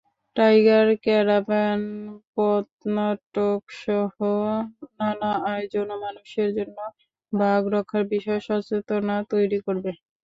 Tiger 0.35 0.87
caravan 1.03 1.81
পথনাটকসহ 2.35 4.15
নানা 4.97 5.31
আয়োজনে 5.47 5.95
মানুষের 6.03 6.49
মধ্যে 6.77 7.03
বাঘ 7.33 7.61
রক্ষার 7.73 8.03
বিষয়ে 8.13 8.41
সচেতনতা 8.47 9.17
তৈরি 9.31 9.59
করবে। 9.65 9.91